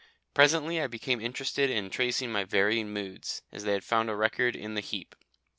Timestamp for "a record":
4.09-4.55